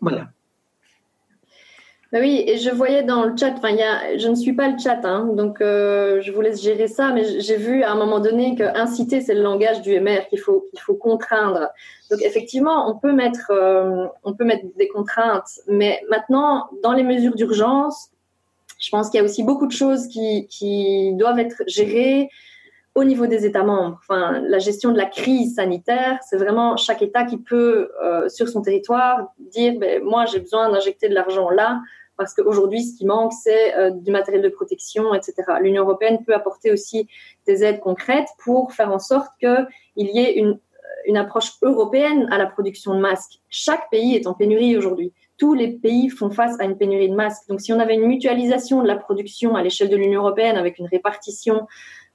[0.00, 0.28] Voilà.
[2.10, 4.76] Ben oui, et je voyais dans le chat, y a, je ne suis pas le
[4.76, 8.20] chat, hein, donc euh, je vous laisse gérer ça, mais j'ai vu à un moment
[8.20, 11.70] donné que inciter, c'est le langage du MR qu'il faut, qu'il faut contraindre.
[12.10, 17.02] Donc effectivement, on peut mettre, euh, on peut mettre des contraintes, mais maintenant, dans les
[17.02, 18.11] mesures d'urgence,
[18.82, 22.28] je pense qu'il y a aussi beaucoup de choses qui, doivent être gérées
[22.94, 23.98] au niveau des États membres.
[24.02, 28.48] Enfin, la gestion de la crise sanitaire, c'est vraiment chaque État qui peut, euh, sur
[28.48, 31.80] son territoire, dire ben, moi, j'ai besoin d'injecter de l'argent là,
[32.18, 35.34] parce qu'aujourd'hui, ce qui manque, c'est euh, du matériel de protection, etc.
[35.60, 37.08] L'Union européenne peut apporter aussi
[37.46, 39.66] des aides concrètes pour faire en sorte qu'il
[39.96, 40.58] y ait une,
[41.06, 43.40] une approche européenne à la production de masques.
[43.48, 45.12] Chaque pays est en pénurie aujourd'hui
[45.42, 47.48] tous les pays font face à une pénurie de masques.
[47.48, 50.78] Donc, si on avait une mutualisation de la production à l'échelle de l'Union européenne avec
[50.78, 51.66] une répartition,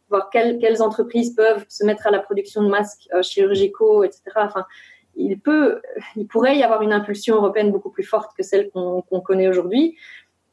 [0.10, 4.22] voir quelles, entreprises peuvent se mettre à la production de masques euh, chirurgicaux, etc.
[4.38, 4.66] Enfin,
[5.18, 5.82] il peut,
[6.16, 9.50] il pourrait y avoir une impulsion européenne beaucoup plus forte que celle qu'on qu connaît
[9.50, 9.98] aujourd'hui.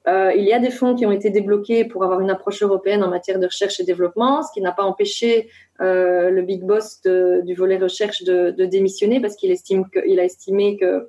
[0.06, 3.02] Euh, il y a des fonds qui ont été débloqués pour avoir une approche européenne
[3.02, 5.48] en matière de recherche et développement, ce qui n'a pas empêché
[5.80, 10.76] euh, le big boss du volet recherche de, démissionner parce qu'il estime qu'il a estimé
[10.76, 11.08] que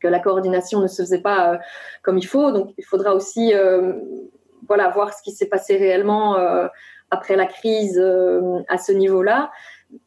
[0.00, 1.58] que la coordination ne se faisait pas euh,
[2.04, 2.52] comme il faut.
[2.52, 3.52] Donc, il faudra aussi
[4.68, 6.36] voilà, voir ce qui s'est passé réellement
[7.10, 7.98] après la crise
[8.68, 9.50] à ce niveau-là.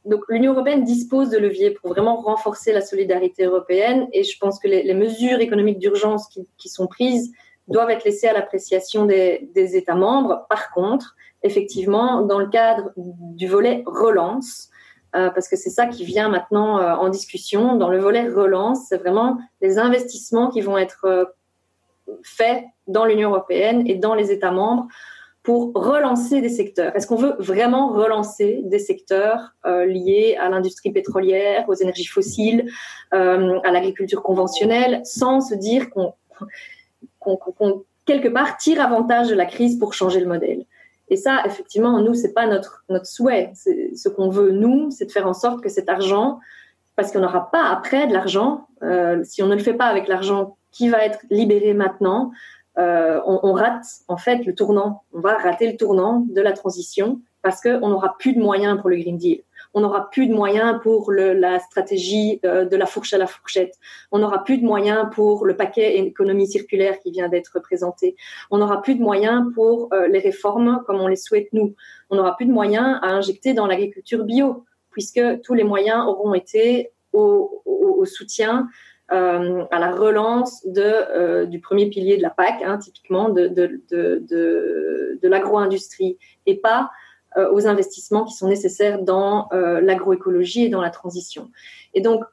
[0.06, 4.60] Donc, l'Union européenne dispose de leviers pour vraiment renforcer la solidarité européenne et je pense
[4.60, 6.28] que les, mesures économiques d'urgence
[6.58, 7.32] qui, sont prises
[7.68, 10.46] doivent être laissées à l'appréciation des, États membres.
[10.50, 14.70] Par contre, effectivement, dans le cadre du volet relance,
[15.16, 17.76] euh, parce que c'est ça qui vient maintenant euh, en discussion.
[17.76, 21.26] Dans le volet relance, c'est vraiment les investissements qui vont être euh,
[22.24, 24.88] faits dans l'Union européenne et dans les États membres
[25.44, 26.96] pour relancer des secteurs.
[26.96, 32.72] Est-ce qu'on veut vraiment relancer des secteurs liés à l'industrie pétrolière, aux énergies fossiles,
[33.10, 36.14] à l'agriculture conventionnelle, sans se dire qu'on
[37.24, 37.64] qu qu
[38.06, 40.66] quelque part tire avantage de la crise pour changer le modèle
[41.12, 43.52] et ça, effectivement, nous, c'est pas notre, souhait.
[43.54, 46.40] Ce qu'on veut, nous, c'est de faire en sorte que cet argent,
[46.96, 50.08] parce qu'on n'aura pas après de l'argent, euh, si on ne le fait pas avec
[50.08, 52.32] l'argent qui va être libéré maintenant,
[52.78, 55.04] euh, on, rate en fait le tournant.
[55.12, 58.90] On va rater le tournant de la transition parce qu'on n'aura plus de moyens pour
[58.90, 59.42] le Green Deal.
[59.74, 63.28] On n'aura plus de moyens pour le, la stratégie euh, de la fourche à la
[63.28, 63.76] fourchette.
[64.12, 68.16] On n'aura plus de moyens pour le paquet économie circulaire qui vient d'être présenté.
[68.50, 71.76] On n'aura plus de moyens pour euh, les réformes comme on les souhaite nous.
[72.10, 76.34] On n'aura plus de moyens à injecter dans l'agriculture bio, puisque tous les moyens auront
[76.34, 78.68] été au, au, au soutien
[79.12, 83.48] euh, à la relance de, euh, du premier pilier de la PAC, hein, typiquement de,
[83.48, 84.26] de, de,
[85.22, 86.90] de, l'agro-industrie, et pas
[87.38, 91.50] aux investissements qui sont nécessaires dans euh, l'agroécologie et dans la transition.
[91.94, 92.24] Et donc,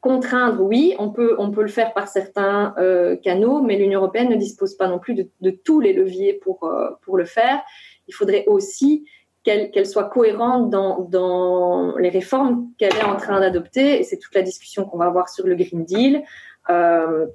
[0.00, 4.28] contraindre, oui, on peut, on peut le faire par certains euh, canaux, mais l'Union européenne
[4.28, 7.60] ne dispose pas non plus de, tous les leviers pour, euh, pour le faire.
[8.06, 9.06] Il faudrait aussi
[9.42, 14.00] qu'elle qu soit cohérente dans, dans les réformes qu'elle est en train d'adopter.
[14.00, 16.22] Et c'est toute la discussion qu'on va avoir sur le Green Deal.
[16.70, 17.26] Euh,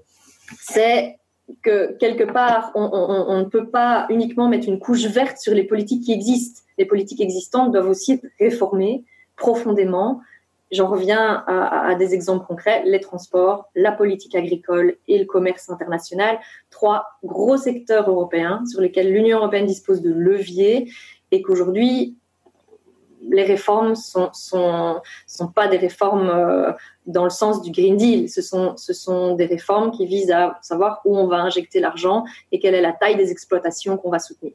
[0.59, 1.17] c'est
[1.61, 6.03] que quelque part, on, ne peut pas uniquement mettre une couche verte sur les politiques
[6.03, 6.61] qui existent.
[6.77, 9.03] Les politiques existantes doivent aussi être réformées
[9.35, 10.21] profondément.
[10.71, 16.39] J'en reviens à, des exemples concrets, les transports, la politique agricole et le commerce international,
[16.71, 20.89] trois gros secteurs européens sur lesquels l'Union européenne dispose de leviers
[21.31, 22.17] et qu'aujourd'hui,
[23.29, 26.71] les réformes sont, sont, sont pas des réformes euh,
[27.05, 28.29] dans le sens du Green Deal.
[28.29, 32.75] Ce sont, des réformes qui visent à savoir où on va injecter l'argent et quelle
[32.75, 34.53] est la taille des exploitations qu'on va soutenir.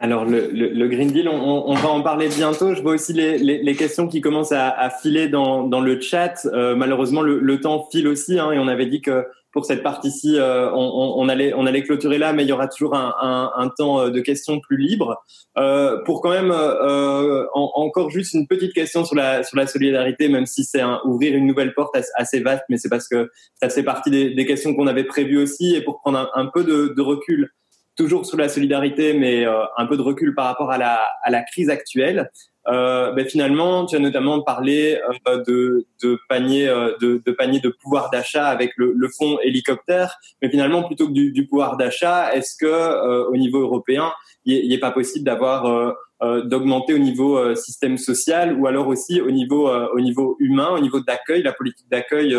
[0.00, 2.72] Alors le, Green Deal, on, va en parler bientôt.
[2.72, 6.46] Je vois aussi les, questions qui commencent à, filer dans, le chat.
[6.46, 9.82] Euh, malheureusement, le, le, temps file aussi, hein, et on avait dit que pour cette
[9.82, 13.14] partie-ci, euh, on, on, allait, on allait clôturer là, mais il y aura toujours un,
[13.20, 15.22] un, un temps euh, de questions plus libre.
[15.56, 19.66] Euh, pour quand même euh, en, encore juste une petite question sur la, sur la
[19.66, 23.30] solidarité, même si c'est ouvrir une nouvelle porte assez vaste, mais c'est parce que
[23.60, 26.46] ça fait partie des, des questions qu'on avait prévues aussi, et pour prendre un, un
[26.46, 27.50] peu de, de recul
[27.96, 31.30] toujours sur la solidarité, mais euh, un peu de recul par rapport à la, à
[31.30, 32.30] la crise actuelle.
[32.68, 37.70] Euh, ben finalement, tu as notamment parlé euh, de, de panier euh, de, panier de
[37.70, 42.34] pouvoir d'achat avec le, le fonds hélicoptère, mais finalement plutôt que du, du pouvoir d'achat,
[42.34, 44.12] est-ce que euh, au niveau européen,
[44.48, 48.88] il n'est pas possible d'avoir euh, euh, d'augmenter au niveau euh, système social ou alors
[48.88, 52.36] aussi au niveau au niveau humain, au niveau d'accueil, la politique d'accueil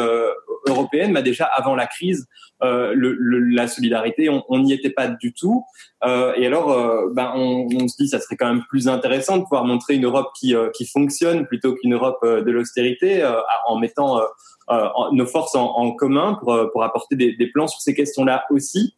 [0.67, 1.11] européenne.
[1.11, 2.27] Mais déjà avant la crise,
[2.61, 5.63] la solidarité, on n'y était pas du tout.
[6.03, 6.67] et alors,
[7.13, 10.31] ben, on, se dit, ça serait quand même plus intéressant de pouvoir montrer une Europe
[10.33, 13.25] qui fonctionne plutôt qu'une Europe de l'austérité,
[13.67, 14.19] en mettant
[15.13, 18.95] nos forces en, commun pour apporter des plans sur ces questions-là aussi.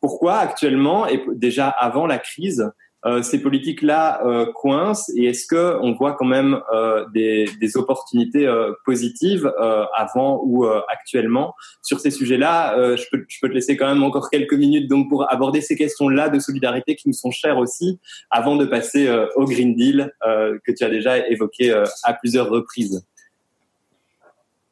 [0.00, 2.70] Pourquoi actuellement et déjà avant la crise
[3.06, 7.76] euh, ces politiques-là euh, coincent et est-ce que on voit quand même euh, des, des,
[7.76, 11.54] opportunités euh, positives euh, avant ou euh, actuellement?
[11.82, 15.08] Sur ces sujets-là je peux, je, peux, te laisser quand même encore quelques minutes donc
[15.08, 19.44] pour aborder ces questions-là de solidarité qui nous sont chères aussi avant de passer au
[19.44, 23.06] Green Deal que tu as déjà évoqué à plusieurs reprises.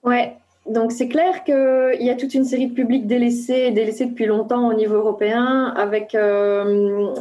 [0.02, 4.26] Ouais, donc c'est clair qu'il y a toute une série de publics délaissés, délaissés depuis
[4.26, 7.14] longtemps au niveau européen, avec euh,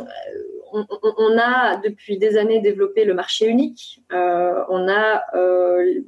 [0.71, 4.01] on, a depuis des années développé le marché unique.
[4.13, 6.01] Euh, on a euh,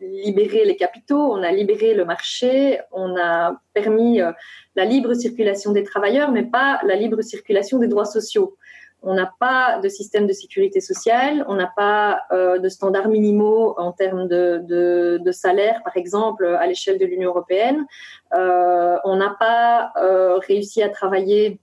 [0.00, 4.20] libéré les capitaux, on a libéré le marché, on a permis
[4.76, 8.56] la libre circulation des travailleurs, mais pas la libre circulation des droits sociaux.
[9.06, 13.74] On n'a pas de système de sécurité sociale, on n'a pas euh, de standards minimaux
[13.78, 17.86] en termes de, salaire, par exemple, à l'échelle de l'Union européenne.
[18.34, 21.60] Euh, on n'a pas euh, réussi à travailler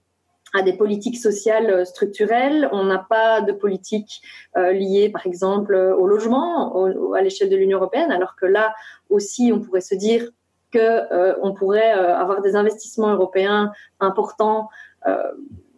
[0.54, 2.68] à des politiques sociales structurelles.
[2.72, 4.20] On n'a pas de politique
[4.54, 8.74] liée, par exemple, au logement à l'échelle de l'Union européenne, alors que là
[9.08, 10.28] aussi, on pourrait se dire
[10.70, 14.68] que euh, on pourrait avoir des investissements européens importants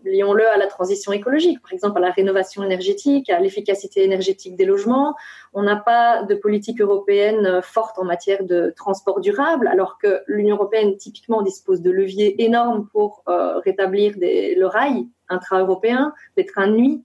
[0.04, 4.64] lions-le à la transition écologique, par exemple à la rénovation énergétique, à l'efficacité énergétique des
[4.64, 5.14] logements.
[5.52, 10.56] On n'a pas de politique européenne forte en matière de transport durable, alors que l'Union
[10.56, 16.72] européenne typiquement dispose de leviers énormes pour euh, rétablir le rail intra-européen, les trains de
[16.72, 17.04] nuit.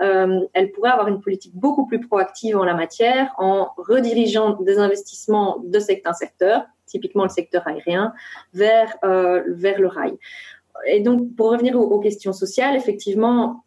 [0.00, 4.78] Euh, elle pourrait avoir une politique beaucoup plus proactive en la matière en redirigeant des
[4.78, 8.12] investissements de certains secteurs, typiquement le secteur aérien,
[8.56, 10.16] euh, vers le rail
[10.86, 13.64] et donc, pour revenir aux, questions sociales, effectivement,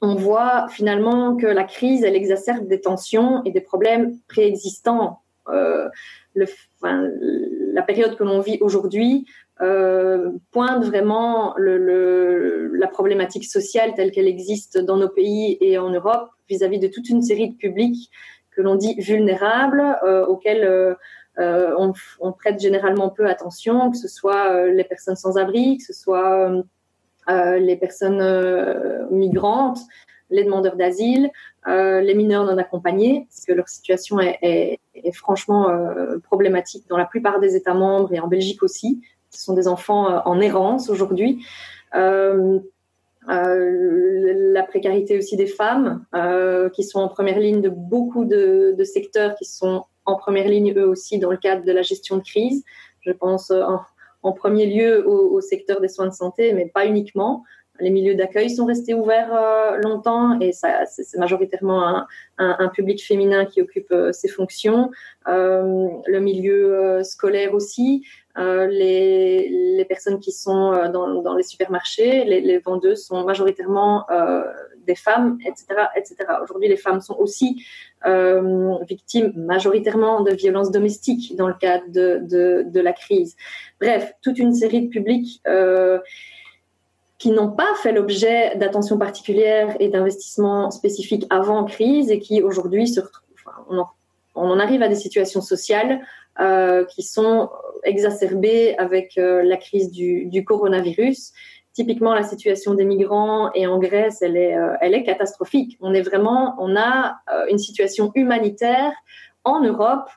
[0.00, 5.20] on voit finalement que la crise, elle exacerbe des tensions et des problèmes préexistants.
[5.48, 5.88] Euh,
[6.34, 9.26] la période que l'on vit aujourd'hui
[9.60, 16.30] euh, pointe vraiment la problématique sociale telle qu'elle existe dans nos pays et en Europe
[16.48, 18.10] vis-à-vis -vis de toute une série de publics
[18.50, 20.96] que l'on dit vulnérables, euh, auxquels
[21.38, 21.74] euh,
[22.20, 25.94] on, prête généralement peu attention, que ce soit euh, les personnes sans abri, que ce
[25.94, 26.62] soit
[27.28, 28.22] euh, les personnes
[29.10, 29.78] migrantes,
[30.30, 31.30] les demandeurs d'asile,
[31.66, 34.78] les mineurs non accompagnés, parce que leur situation est,
[35.14, 35.68] franchement
[36.22, 39.02] problématique dans la plupart des États membres et en Belgique aussi.
[39.30, 41.44] Ce sont des enfants en errance aujourd'hui.
[41.92, 42.62] la
[44.66, 46.04] précarité aussi des femmes
[46.72, 50.86] qui sont en première ligne de beaucoup de, secteurs qui sont en première ligne eux
[50.86, 52.64] aussi dans le cadre de la gestion de crise.
[53.00, 53.80] Je pense en,
[54.22, 57.44] en premier lieu au, secteur des soins de santé, mais pas uniquement.
[57.82, 62.04] Les milieux d'accueil sont restés ouverts euh, longtemps et c'est majoritairement
[62.38, 64.90] un, public féminin qui occupe euh, ces fonctions.
[65.26, 68.06] Euh, le milieu scolaire aussi.
[68.36, 74.06] Les, personnes qui sont dans, les supermarchés, les, vendeuses sont majoritairement
[74.86, 75.66] des femmes, etc.,
[75.96, 76.16] etc.
[76.42, 77.62] Aujourd'hui, les femmes sont aussi
[78.88, 83.36] victimes majoritairement de violences domestiques dans le cadre de, de, la crise.
[83.80, 85.42] Bref, toute une série de publics
[87.22, 92.88] qui n'ont pas fait l'objet d'attention particulière et d'investissements spécifiques avant crise et qui aujourd'hui
[92.88, 93.64] se retrouvent.
[93.70, 93.90] on, en,
[94.34, 96.00] on, en, arrive à des situations sociales
[96.40, 97.48] euh, qui sont
[97.84, 101.32] exacerbées avec euh, la crise du, coronavirus
[101.72, 105.78] typiquement la situation des migrants et en Grèce, elle est, euh, elle est catastrophique.
[105.80, 108.92] On est vraiment, on a une situation humanitaire
[109.44, 110.10] en Europe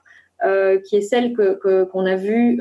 [0.86, 2.60] qui est celle que qu'on a vue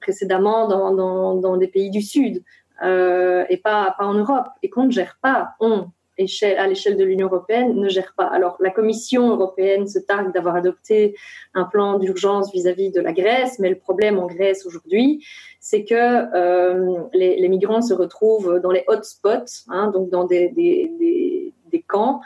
[0.00, 2.42] précédemment dans, dans, des pays du Sud
[2.82, 5.54] et pas en Europe et qu'on ne gère pas.
[5.60, 8.26] On à l'échelle de l'Union européenne ne gère pas.
[8.26, 11.16] Alors la Commission européenne se targue d'avoir adopté
[11.54, 15.24] un plan d'urgence vis-à-vis de la Grèce, mais le problème en Grèce aujourd'hui,
[15.60, 21.52] c'est que euh, les, les, migrants se retrouvent dans les hotspots, hein, donc dans des,
[21.88, 22.20] camps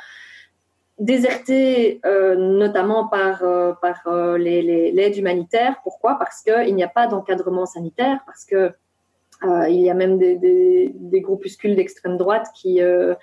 [0.99, 5.77] désertés euh, notamment par, euh, par euh, l'aide humanitaire.
[5.83, 6.19] Pourquoi?
[6.19, 8.71] Parce qu'il n'y a pas d'encadrement sanitaire, parce que euh,
[9.43, 13.15] il y a même des, groupuscules d'extrême droite qui, euh,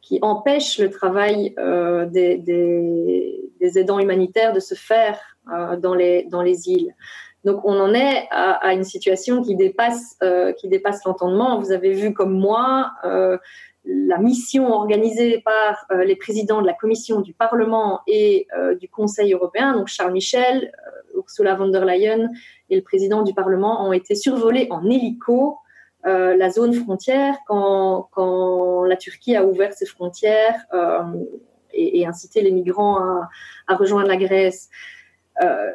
[0.00, 3.42] qui empêche le travail euh, des,
[3.76, 5.18] aidants humanitaires de se faire
[5.52, 6.94] euh, dans, les, îles.
[7.44, 10.52] Donc on en est à, une situation qui dépasse, euh,
[11.04, 11.60] l'entendement.
[11.60, 13.38] Vous avez vu comme moi euh,
[13.84, 18.88] la mission organisée par euh, les présidents de la Commission, du Parlement et euh, du
[18.88, 20.72] Conseil européen, donc Charles Michel,
[21.14, 22.30] Ursula von der Leyen
[22.70, 25.58] et le président du Parlement ont été survolés en hélico
[26.06, 31.02] euh, la zone frontière quand, quand, la Turquie a ouvert ses frontières euh,
[31.74, 33.28] et, incité les migrants à,
[33.66, 34.70] à rejoindre la Grèce.
[35.42, 35.70] Euh,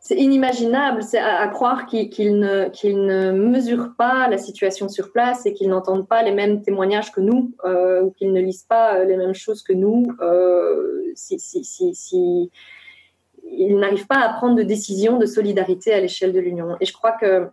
[0.00, 5.12] c'est inimaginable c'est à, croire qu'ils qu ne, qu ne mesurent pas la situation sur
[5.12, 9.04] place et qu'ils n'entendent pas les mêmes témoignages que nous ou qu'ils ne lisent pas
[9.04, 10.06] les mêmes choses que nous.
[13.50, 16.76] Ils n'arrivent pas à prendre de décision de solidarité à l'échelle de l'Union.
[16.80, 17.48] Et je crois que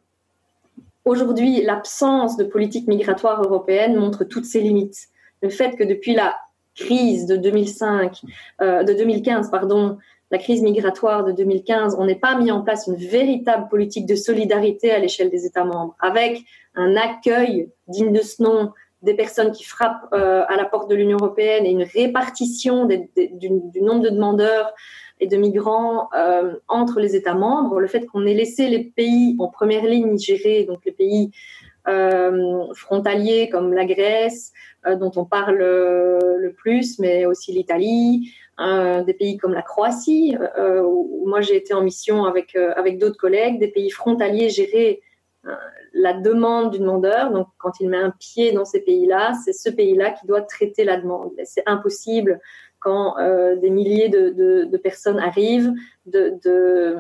[1.04, 5.08] Aujourd'hui, l'absence de politique migratoire européenne montre toutes ses limites.
[5.42, 6.36] Le fait que depuis la
[6.76, 8.22] crise de 2005,
[8.62, 9.98] euh, 2015, pardon,
[10.30, 14.16] la crise migratoire de 2015, on n'ait pas mis en place une véritable politique de
[14.16, 16.44] solidarité à l'échelle des États membres, avec
[16.76, 18.72] un accueil digne de ce nom
[19.02, 23.10] des personnes qui frappent euh, à la porte de l'Union européenne et une répartition du,
[23.16, 24.74] du, nombre de demandeurs
[25.20, 29.36] et de migrants euh, entre les États membres, le fait qu'on ait laissé les pays
[29.39, 31.32] en première ligne gérer, donc les pays
[31.88, 34.52] euh, frontaliers comme la Grèce,
[34.86, 38.32] euh, dont on parle le plus, mais aussi l'Italie,
[38.62, 42.74] euh, des pays comme la Croatie, euh, où moi j'ai été en mission avec, euh,
[42.76, 45.02] avec d'autres collègues, des pays frontaliers gérer
[45.94, 47.32] la demande du demandeur.
[47.32, 50.84] Donc, quand il met un pied dans ces pays-là, c'est ce pays-là qui doit traiter
[50.84, 51.32] la demande.
[51.44, 52.39] C'est impossible
[52.82, 55.72] quand euh, des milliers de, personnes arrivent,
[56.08, 57.00] de,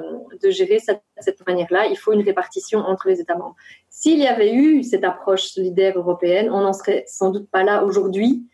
[0.49, 1.87] gérer cette, manière-là.
[1.87, 3.55] Il faut une répartition entre les États membres.
[3.89, 7.83] S'il y avait eu cette approche solidaire européenne, on n'en serait sans doute pas là
[7.83, 8.45] aujourd'hui,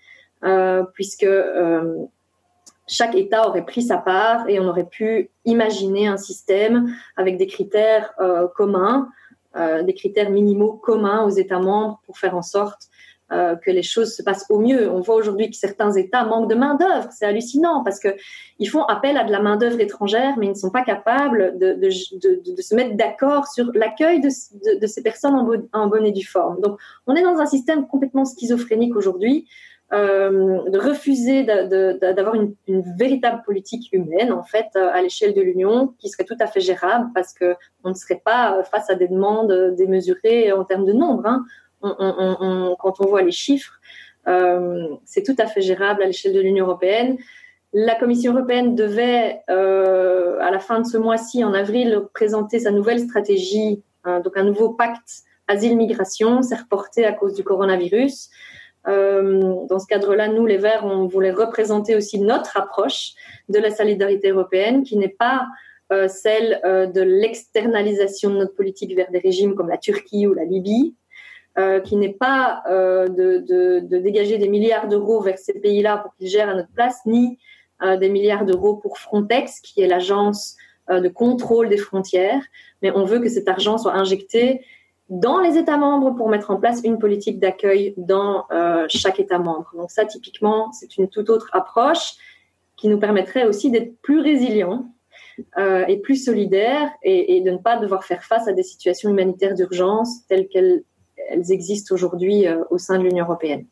[0.46, 2.06] euh, puisque euh,
[2.88, 7.48] chaque État aurait pris sa part et on aurait pu imaginer un système avec des
[7.48, 8.14] critères
[8.56, 9.10] communs,
[9.84, 12.89] des critères minimaux communs aux États membres pour faire en sorte
[13.34, 14.89] euh, que les choses se passent au mieux.
[14.89, 17.10] On voit aujourd'hui que certains États manquent de main d'œuvre.
[17.12, 18.16] C'est hallucinant parce que
[18.58, 21.60] ils font appel à de la main d'œuvre étrangère, mais ils ne sont pas capables
[21.60, 26.62] de, se mettre d'accord sur l'accueil de, ces personnes en, en bonne et due forme.
[26.62, 29.45] Donc, on est dans un système complètement schizophrénique aujourd'hui.
[29.94, 32.54] Euh, de refuser d'avoir une,
[32.98, 36.60] véritable politique humaine en fait euh, à l'échelle de l'Union qui serait tout à fait
[36.60, 40.92] gérable parce que on ne serait pas face à des demandes démesurées en termes de
[40.92, 41.26] nombre.
[41.26, 41.46] Hein
[41.82, 43.80] quand on voit les chiffres,
[44.28, 47.18] euh, c'est tout à fait gérable à l'échelle de l'Union européenne.
[47.74, 52.72] La Commission européenne devait, euh, à la fin de ce mois-ci, en avril, présenter sa
[52.72, 56.42] nouvelle stratégie, euh, donc un nouveau pacte asile-migration.
[56.42, 58.30] C'est reporté à cause du coronavirus.
[58.88, 63.12] Dans ce cadre-là, nous, les Verts, on voulait représenter aussi notre approche
[63.50, 65.46] de la solidarité européenne, qui n'est pas
[66.08, 70.96] celle de l'externalisation de notre politique vers des régimes comme la Turquie ou la Libye,
[71.58, 76.28] euh, qui n'est pas euh, de, dégager des milliards d'euros vers ces pays-là pour qu'ils
[76.28, 77.40] gèrent à notre place, ni
[77.82, 80.56] euh, des milliards d'euros pour Frontex, qui est l'agence
[80.92, 82.44] euh, de contrôle des frontières,
[82.84, 84.64] mais on veut que cet argent soit injecté
[85.10, 89.39] dans les États membres pour mettre en place une politique d'accueil dans euh, chaque État
[89.39, 89.72] membre.
[89.76, 92.14] Donc ça, typiquement, c'est une toute autre approche
[92.76, 94.91] qui nous permettrait aussi d'être plus résilients
[95.58, 99.10] euh, et plus solidaires et, et, de ne pas devoir faire face à des situations
[99.10, 100.84] humanitaires d'urgence telles qu'elles
[101.30, 103.66] elles existent aujourd'hui euh, au sein de l'Union européenne.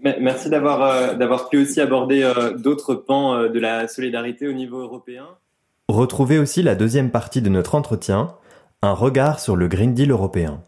[0.00, 4.80] Merci d'avoir euh, d'avoir pu aussi aborder euh, d'autres pans de la solidarité au niveau
[4.80, 5.26] européen.
[5.88, 8.34] Retrouvez aussi la deuxième partie de notre entretien,
[8.84, 10.62] un regard sur le Green Deal européen.